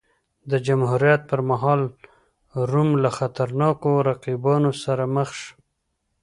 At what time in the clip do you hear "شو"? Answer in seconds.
5.41-5.51